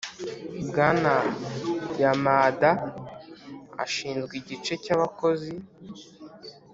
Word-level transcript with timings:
bwana 0.67 1.13
yamada 2.01 2.69
ashinzwe 3.83 4.33
igice 4.41 4.73
cyabakozi. 4.83 5.53